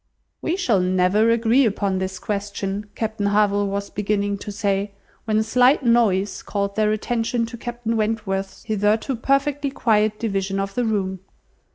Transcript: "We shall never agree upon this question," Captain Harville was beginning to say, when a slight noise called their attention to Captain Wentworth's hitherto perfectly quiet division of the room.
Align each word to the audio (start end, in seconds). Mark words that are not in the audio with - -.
"We 0.41 0.55
shall 0.57 0.79
never 0.79 1.29
agree 1.29 1.63
upon 1.63 1.99
this 1.99 2.17
question," 2.17 2.87
Captain 2.95 3.27
Harville 3.27 3.67
was 3.67 3.91
beginning 3.91 4.39
to 4.39 4.51
say, 4.51 4.93
when 5.25 5.37
a 5.37 5.43
slight 5.43 5.83
noise 5.83 6.41
called 6.41 6.75
their 6.75 6.91
attention 6.91 7.45
to 7.45 7.55
Captain 7.57 7.95
Wentworth's 7.95 8.63
hitherto 8.63 9.15
perfectly 9.15 9.69
quiet 9.69 10.17
division 10.19 10.59
of 10.59 10.73
the 10.73 10.85
room. 10.85 11.19